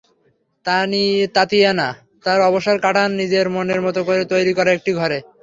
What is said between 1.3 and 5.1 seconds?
Tatiana তাঁর অবসর কাটান নিজের মনের মতো করে তৈরি করা একটি